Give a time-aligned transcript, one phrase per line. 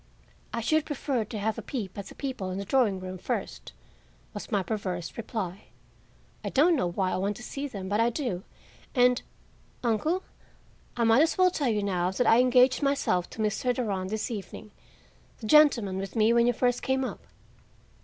[0.51, 3.71] "I should prefer to have a peep at the people in the drawing room first,"
[4.33, 5.65] was my perverse reply.
[6.43, 8.41] "I don't know why I want to see them, but I do;
[8.95, 9.21] and,
[9.83, 10.23] uncle,
[10.97, 13.75] I might as well tell you now that I engaged myself to Mr.
[13.75, 17.21] Durand this evening—the gentleman with me when you first came up."